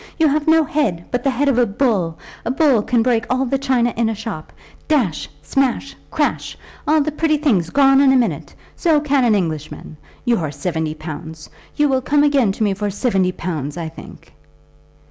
You 0.17 0.27
have 0.29 0.47
no 0.47 0.63
head, 0.63 1.05
but 1.11 1.23
the 1.23 1.29
head 1.29 1.47
of 1.47 1.59
a 1.59 1.67
bull. 1.67 2.17
A 2.43 2.49
bull 2.49 2.81
can 2.81 3.03
break 3.03 3.27
all 3.29 3.45
the 3.45 3.59
china 3.59 3.93
in 3.95 4.09
a 4.09 4.15
shop, 4.15 4.51
dash, 4.87 5.29
smash, 5.43 5.95
crash, 6.09 6.57
all 6.87 7.01
the 7.01 7.11
pretty 7.11 7.37
things 7.37 7.69
gone 7.69 8.01
in 8.01 8.11
a 8.11 8.15
minute! 8.15 8.55
So 8.75 8.99
can 8.99 9.23
an 9.25 9.35
Englishman. 9.35 9.97
Your 10.25 10.49
seventy 10.49 10.95
pounds! 10.95 11.51
You 11.75 11.87
will 11.87 12.01
come 12.01 12.23
again 12.23 12.51
to 12.53 12.63
me 12.63 12.73
for 12.73 12.89
seventy 12.89 13.31
pounds, 13.31 13.77
I 13.77 13.89
think." 13.89 14.33